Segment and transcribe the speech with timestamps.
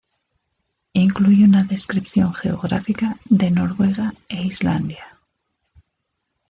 [0.93, 5.19] Incluye una descripción geográfica de Noruega e Islandia.